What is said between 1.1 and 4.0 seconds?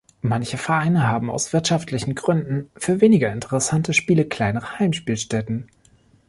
aus wirtschaftlichen Gründen, für weniger interessante